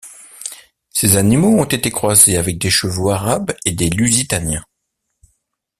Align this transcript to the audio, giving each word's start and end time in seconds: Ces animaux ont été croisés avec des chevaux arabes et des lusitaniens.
Ces 0.89 1.15
animaux 1.15 1.59
ont 1.59 1.63
été 1.65 1.91
croisés 1.91 2.35
avec 2.35 2.57
des 2.57 2.71
chevaux 2.71 3.11
arabes 3.11 3.53
et 3.65 3.71
des 3.71 3.91
lusitaniens. 3.91 4.65